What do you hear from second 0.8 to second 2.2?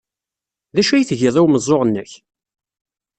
acu ay tgiḍ i umeẓẓuɣ-nnek?